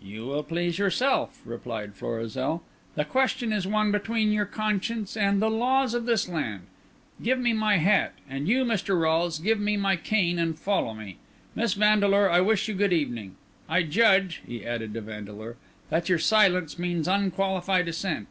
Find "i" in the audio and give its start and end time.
12.30-12.40, 13.68-13.82